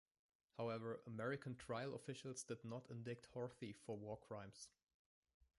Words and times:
However, 0.57 1.03
American 1.05 1.55
trial 1.55 1.93
officials 1.93 2.43
did 2.43 2.65
not 2.65 2.89
indict 2.89 3.27
Horthy 3.35 3.75
for 3.85 3.95
war 3.95 4.17
crimes. 4.19 4.67